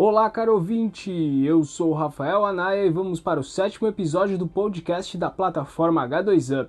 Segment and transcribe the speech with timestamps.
[0.00, 1.10] Olá, caro ouvinte!
[1.44, 6.08] Eu sou o Rafael Anaya e vamos para o sétimo episódio do podcast da plataforma
[6.08, 6.68] H2Up.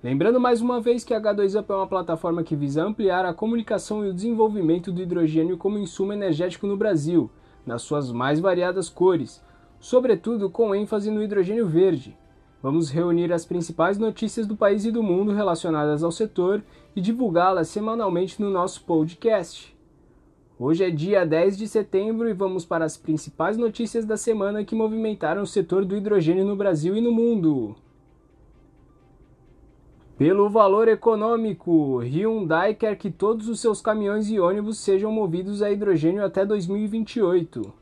[0.00, 4.06] Lembrando mais uma vez que a H2Up é uma plataforma que visa ampliar a comunicação
[4.06, 7.28] e o desenvolvimento do hidrogênio como insumo energético no Brasil,
[7.66, 9.42] nas suas mais variadas cores,
[9.80, 12.16] sobretudo com ênfase no hidrogênio verde.
[12.62, 16.62] Vamos reunir as principais notícias do país e do mundo relacionadas ao setor
[16.94, 19.79] e divulgá-las semanalmente no nosso podcast.
[20.62, 24.74] Hoje é dia 10 de setembro e vamos para as principais notícias da semana que
[24.74, 27.74] movimentaram o setor do hidrogênio no Brasil e no mundo.
[30.18, 35.70] Pelo valor econômico, Hyundai quer que todos os seus caminhões e ônibus sejam movidos a
[35.70, 37.72] hidrogênio até 2028.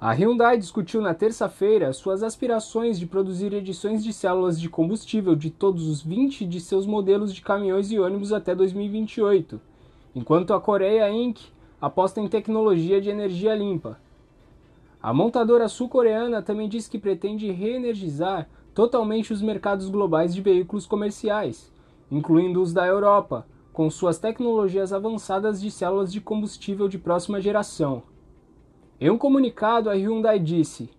[0.00, 5.48] A Hyundai discutiu na terça-feira suas aspirações de produzir edições de células de combustível de
[5.48, 9.69] todos os 20 de seus modelos de caminhões e ônibus até 2028
[10.14, 11.40] enquanto a Coreia Inc.
[11.80, 13.98] aposta em tecnologia de energia limpa.
[15.02, 21.72] A montadora sul-coreana também diz que pretende reenergizar totalmente os mercados globais de veículos comerciais,
[22.10, 28.02] incluindo os da Europa, com suas tecnologias avançadas de células de combustível de próxima geração.
[29.00, 30.90] Em um comunicado, a Hyundai disse: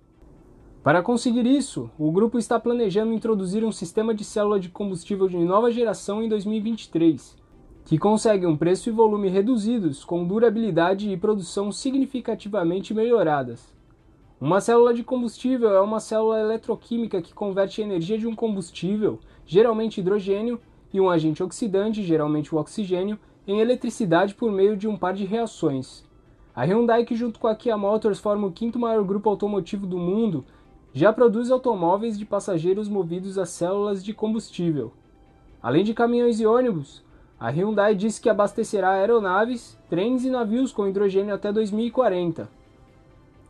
[0.81, 5.37] Para conseguir isso, o grupo está planejando introduzir um sistema de célula de combustível de
[5.37, 7.40] nova geração em 2023
[7.85, 13.73] que consegue um preço e volume reduzidos com durabilidade e produção significativamente melhoradas.
[14.39, 19.19] Uma célula de combustível é uma célula eletroquímica que converte a energia de um combustível,
[19.45, 20.59] geralmente hidrogênio,
[20.93, 25.25] e um agente oxidante, geralmente o oxigênio, em eletricidade por meio de um par de
[25.25, 26.03] reações.
[26.55, 29.97] A Hyundai, que junto com a Kia Motors forma o quinto maior grupo automotivo do
[29.97, 30.43] mundo,
[30.93, 34.91] já produz automóveis de passageiros movidos a células de combustível.
[35.61, 37.03] Além de caminhões e ônibus,
[37.41, 42.47] a Hyundai disse que abastecerá aeronaves, trens e navios com hidrogênio até 2040.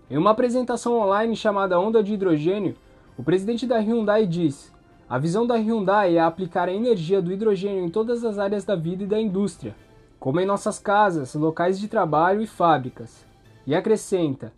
[0.09, 2.77] Em uma apresentação online chamada Onda de Hidrogênio,
[3.17, 4.73] o presidente da Hyundai diz:
[5.09, 8.77] A visão da Hyundai é aplicar a energia do hidrogênio em todas as áreas da
[8.77, 9.75] vida e da indústria,
[10.17, 13.25] como em nossas casas, locais de trabalho e fábricas.
[13.67, 14.53] E acrescenta: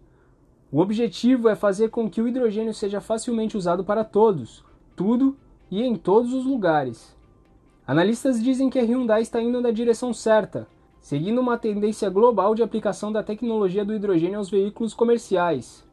[0.72, 4.64] O objetivo é fazer com que o hidrogênio seja facilmente usado para todos,
[4.96, 5.36] tudo
[5.72, 7.13] e em todos os lugares.
[7.86, 10.66] Analistas dizem que a Hyundai está indo na direção certa,
[11.02, 15.84] seguindo uma tendência global de aplicação da tecnologia do hidrogênio aos veículos comerciais.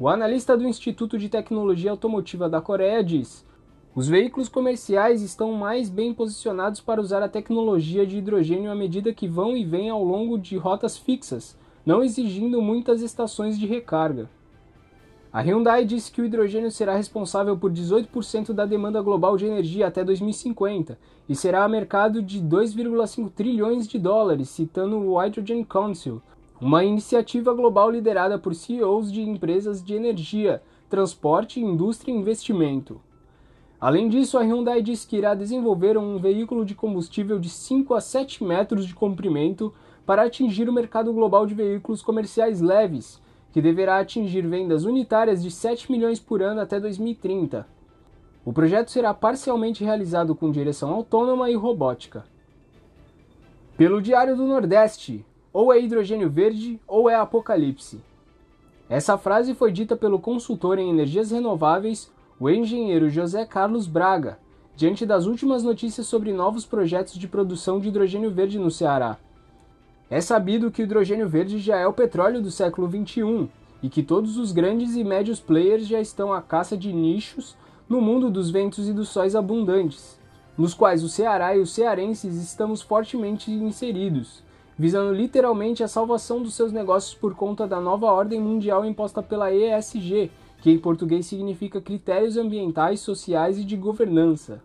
[0.00, 3.46] O analista do Instituto de Tecnologia Automotiva da Coreia diz:
[3.94, 9.12] os veículos comerciais estão mais bem posicionados para usar a tecnologia de hidrogênio à medida
[9.12, 11.54] que vão e vêm ao longo de rotas fixas,
[11.84, 14.26] não exigindo muitas estações de recarga.
[15.36, 19.86] A Hyundai disse que o hidrogênio será responsável por 18% da demanda global de energia
[19.86, 20.98] até 2050
[21.28, 26.22] e será a mercado de 2,5 trilhões de dólares, citando o Hydrogen Council,
[26.58, 32.98] uma iniciativa global liderada por CEOs de empresas de energia, transporte, indústria e investimento.
[33.78, 38.00] Além disso, a Hyundai disse que irá desenvolver um veículo de combustível de 5 a
[38.00, 39.70] 7 metros de comprimento
[40.06, 43.20] para atingir o mercado global de veículos comerciais leves
[43.56, 47.66] que deverá atingir vendas unitárias de 7 milhões por ano até 2030.
[48.44, 52.26] O projeto será parcialmente realizado com direção autônoma e robótica.
[53.74, 55.24] Pelo Diário do Nordeste,
[55.54, 57.98] ou é hidrogênio verde ou é apocalipse.
[58.90, 64.38] Essa frase foi dita pelo consultor em energias renováveis, o engenheiro José Carlos Braga,
[64.76, 69.16] diante das últimas notícias sobre novos projetos de produção de hidrogênio verde no Ceará.
[70.08, 73.48] É sabido que o hidrogênio verde já é o petróleo do século XXI
[73.82, 77.56] e que todos os grandes e médios players já estão à caça de nichos
[77.88, 80.18] no mundo dos ventos e dos sóis abundantes,
[80.56, 84.44] nos quais o Ceará e os cearenses estamos fortemente inseridos,
[84.78, 89.52] visando literalmente a salvação dos seus negócios por conta da nova ordem mundial imposta pela
[89.52, 90.30] ESG,
[90.60, 94.62] que em português significa Critérios Ambientais, Sociais e de Governança.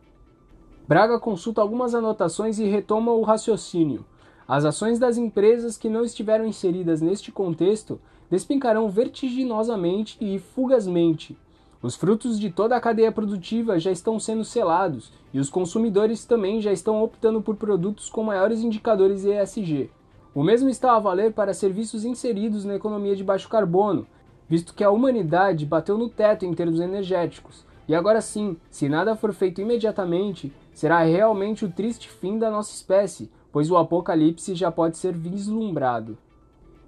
[0.88, 4.06] Braga consulta algumas anotações e retoma o raciocínio.
[4.52, 11.38] As ações das empresas que não estiveram inseridas neste contexto despencarão vertiginosamente e fugazmente.
[11.82, 16.60] Os frutos de toda a cadeia produtiva já estão sendo selados e os consumidores também
[16.60, 19.90] já estão optando por produtos com maiores indicadores ESG.
[20.36, 24.06] O mesmo está a valer para serviços inseridos na economia de baixo carbono,
[24.50, 27.66] visto que a humanidade bateu no teto em termos energéticos.
[27.88, 32.74] E agora sim, se nada for feito imediatamente, será realmente o triste fim da nossa
[32.74, 36.18] espécie, pois o apocalipse já pode ser vislumbrado.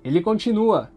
[0.03, 0.89] Ele continua: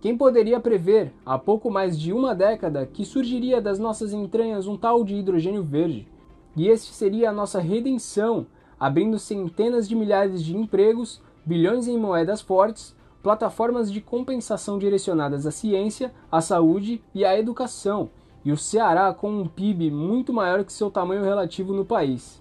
[0.00, 4.76] Quem poderia prever, há pouco mais de uma década, que surgiria das nossas entranhas um
[4.76, 6.08] tal de hidrogênio verde?
[6.56, 8.46] E este seria a nossa redenção,
[8.78, 15.50] abrindo centenas de milhares de empregos, bilhões em moedas fortes, plataformas de compensação direcionadas à
[15.50, 18.10] ciência, à saúde e à educação,
[18.44, 22.39] e o Ceará com um PIB muito maior que seu tamanho relativo no país.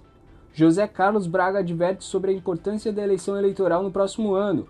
[0.54, 4.68] José Carlos Braga adverte sobre a importância da eleição eleitoral no próximo ano.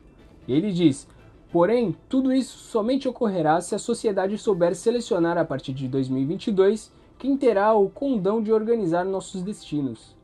[0.48, 1.08] Ele diz:
[1.52, 7.36] Porém, tudo isso somente ocorrerá se a sociedade souber selecionar a partir de 2022 quem
[7.36, 10.16] terá o condão de organizar nossos destinos.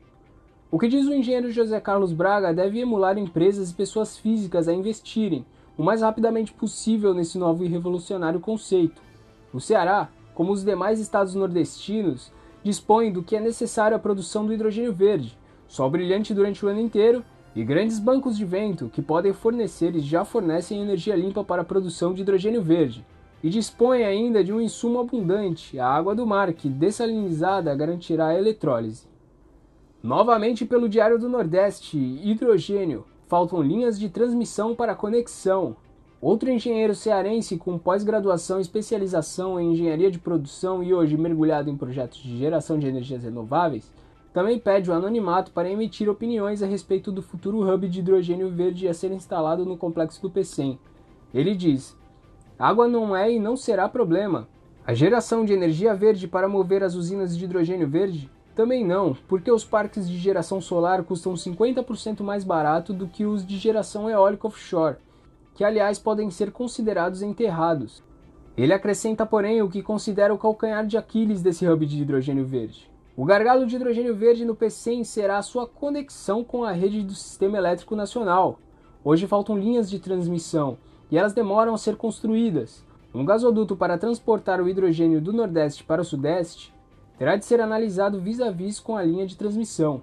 [0.70, 4.72] O que diz o engenheiro José Carlos Braga deve emular empresas e pessoas físicas a
[4.72, 5.44] investirem
[5.76, 9.02] o mais rapidamente possível nesse novo e revolucionário conceito.
[9.52, 12.32] O Ceará, como os demais estados nordestinos,
[12.62, 15.36] dispõe do que é necessário à produção do hidrogênio verde,
[15.68, 17.24] sol brilhante durante o ano inteiro
[17.54, 21.64] e grandes bancos de vento que podem fornecer e já fornecem energia limpa para a
[21.64, 23.04] produção de hidrogênio verde.
[23.42, 28.38] E dispõe ainda de um insumo abundante, a água do mar, que dessalinizada garantirá a
[28.38, 29.06] eletrólise.
[30.02, 33.04] Novamente pelo Diário do Nordeste, hidrogênio.
[33.26, 35.76] Faltam linhas de transmissão para conexão.
[36.20, 41.76] Outro engenheiro cearense com pós-graduação e especialização em engenharia de produção e hoje mergulhado em
[41.76, 43.90] projetos de geração de energias renováveis,
[44.36, 48.86] também pede o anonimato para emitir opiniões a respeito do futuro hub de hidrogênio verde
[48.86, 50.78] a ser instalado no complexo do PECEM.
[51.32, 51.96] Ele diz:
[52.58, 54.46] Água não é e não será problema.
[54.86, 58.30] A geração de energia verde para mover as usinas de hidrogênio verde?
[58.54, 63.42] Também não, porque os parques de geração solar custam 50% mais barato do que os
[63.42, 64.98] de geração eólica offshore,
[65.54, 68.02] que aliás podem ser considerados enterrados.
[68.54, 72.94] Ele acrescenta, porém, o que considera o calcanhar de Aquiles desse hub de hidrogênio verde.
[73.18, 77.14] O gargalo de hidrogênio verde no PCM será a sua conexão com a rede do
[77.14, 78.58] Sistema Elétrico Nacional.
[79.02, 80.76] Hoje faltam linhas de transmissão
[81.10, 82.84] e elas demoram a ser construídas.
[83.14, 86.74] Um gasoduto para transportar o hidrogênio do Nordeste para o Sudeste
[87.16, 90.02] terá de ser analisado vis-a-vis -vis com a linha de transmissão.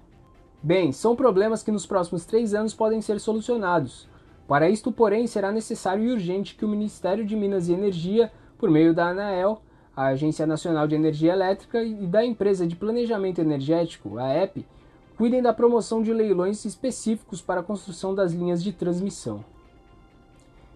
[0.63, 4.09] Bem, são problemas que nos próximos três anos podem ser solucionados.
[4.47, 8.71] Para isto, porém, será necessário e urgente que o Ministério de Minas e Energia, por
[8.71, 9.61] meio da ANAEL,
[9.95, 14.65] a Agência Nacional de Energia Elétrica e da Empresa de Planejamento Energético, a EP,
[15.15, 19.45] cuidem da promoção de leilões específicos para a construção das linhas de transmissão.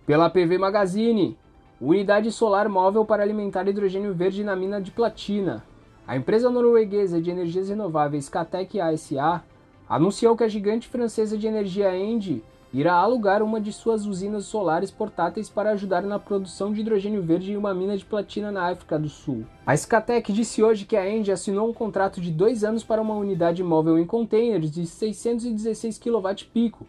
[0.06, 1.38] Pela PV Magazine,
[1.81, 5.63] unidade solar móvel para alimentar hidrogênio verde na mina de platina.
[6.08, 9.44] A empresa norueguesa de energias renováveis Catec ASA
[9.90, 12.44] anunciou que a gigante francesa de energia Engie
[12.79, 17.51] irá alugar uma de suas usinas solares portáteis para ajudar na produção de hidrogênio verde
[17.51, 19.45] em uma mina de platina na África do Sul.
[19.65, 23.15] A Scatec disse hoje que a Engie assinou um contrato de dois anos para uma
[23.15, 26.85] unidade móvel em containers de 616 kW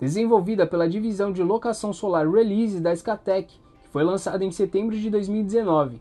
[0.00, 3.52] desenvolvida pela divisão de locação solar Release da Scatec,
[3.82, 6.00] que foi lançada em setembro de 2019.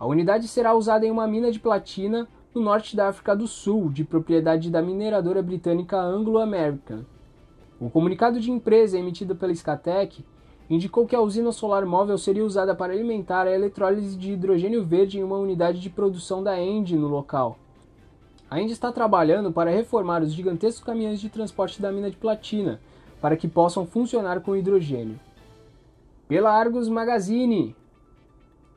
[0.00, 3.88] A unidade será usada em uma mina de platina no norte da África do Sul,
[3.88, 7.04] de propriedade da mineradora britânica Anglo American.
[7.80, 10.24] O comunicado de empresa emitido pela Scatec
[10.70, 15.18] indicou que a usina solar móvel seria usada para alimentar a eletrólise de hidrogênio verde
[15.18, 17.58] em uma unidade de produção da Engie no local.
[18.50, 22.80] A Engie está trabalhando para reformar os gigantescos caminhões de transporte da mina de platina
[23.20, 25.18] para que possam funcionar com hidrogênio.
[26.28, 27.74] Pela Argus Magazine,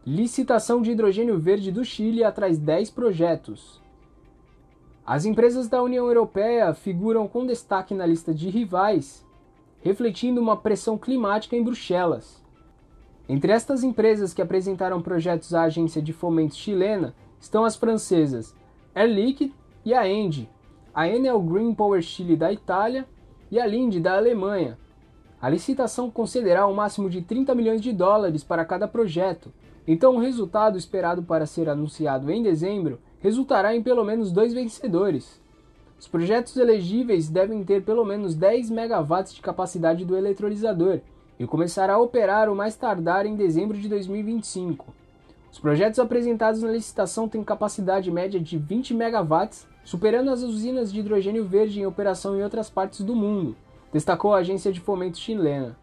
[0.06, 3.82] licitação de hidrogênio verde do Chile atrai 10 projetos.
[5.08, 9.26] As empresas da União Europeia figuram com destaque na lista de rivais,
[9.82, 12.44] refletindo uma pressão climática em Bruxelas.
[13.30, 18.54] Entre estas empresas que apresentaram projetos à agência de fomento chilena estão as francesas
[18.94, 19.54] Air Liquide
[19.86, 20.50] e a Engie,
[20.94, 23.08] a Enel Green Power Chile da Itália
[23.50, 24.78] e a Linde da Alemanha.
[25.42, 29.54] A licitação concederá um máximo de 30 milhões de dólares para cada projeto,
[29.88, 35.42] então o resultado esperado para ser anunciado em dezembro resultará em pelo menos dois vencedores.
[36.00, 41.00] Os projetos elegíveis devem ter pelo menos 10 MW de capacidade do eletrolisador
[41.40, 44.94] e começará a operar o mais tardar em dezembro de 2025.
[45.52, 49.50] Os projetos apresentados na licitação têm capacidade média de 20 MW,
[49.84, 53.56] superando as usinas de hidrogênio verde em operação em outras partes do mundo,
[53.92, 55.76] destacou a agência de fomento chilena.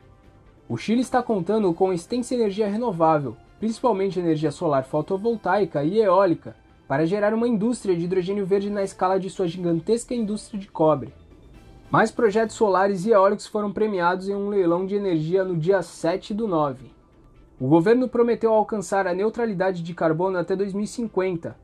[0.69, 6.55] O Chile está contando com extensa energia renovável, principalmente energia solar fotovoltaica e eólica,
[6.87, 11.13] para gerar uma indústria de hidrogênio verde na escala de sua gigantesca indústria de cobre.
[11.91, 16.35] Mais projetos solares e eólicos foram premiados em um leilão de energia no dia 7
[16.35, 16.91] do 9.
[17.61, 21.57] O governo prometeu alcançar a neutralidade de carbono até 2050.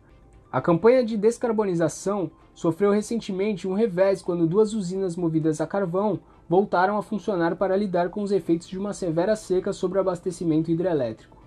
[0.52, 6.96] A campanha de descarbonização sofreu recentemente um revés quando duas usinas movidas a carvão voltaram
[6.96, 11.39] a funcionar para lidar com os efeitos de uma severa seca sobre o abastecimento hidrelétrico.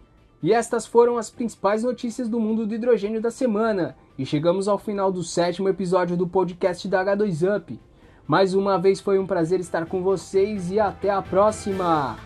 [0.43, 3.95] E estas foram as principais notícias do mundo do hidrogênio da semana.
[4.17, 7.79] E chegamos ao final do sétimo episódio do podcast da H2Up.
[8.27, 12.17] Mais uma vez foi um prazer estar com vocês e até a próxima!